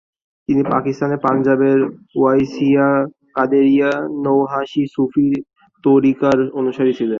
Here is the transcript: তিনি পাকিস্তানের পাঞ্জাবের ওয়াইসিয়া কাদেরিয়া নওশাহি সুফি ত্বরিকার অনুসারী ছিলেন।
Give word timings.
তিনি 0.49 0.61
পাকিস্তানের 0.71 1.19
পাঞ্জাবের 1.19 1.79
ওয়াইসিয়া 2.15 2.87
কাদেরিয়া 3.35 3.91
নওশাহি 4.23 4.83
সুফি 4.93 5.27
ত্বরিকার 5.83 6.37
অনুসারী 6.59 6.91
ছিলেন। 6.93 7.09